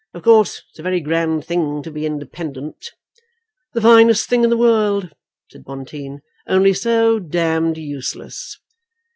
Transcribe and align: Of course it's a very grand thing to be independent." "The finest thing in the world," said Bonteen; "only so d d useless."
Of 0.15 0.23
course 0.23 0.63
it's 0.71 0.79
a 0.79 0.81
very 0.81 0.99
grand 0.99 1.45
thing 1.45 1.83
to 1.83 1.91
be 1.91 2.07
independent." 2.07 2.89
"The 3.75 3.81
finest 3.81 4.27
thing 4.27 4.43
in 4.43 4.49
the 4.49 4.57
world," 4.57 5.11
said 5.51 5.63
Bonteen; 5.63 6.23
"only 6.49 6.73
so 6.73 7.19
d 7.19 7.37
d 7.71 7.81
useless." 7.81 8.57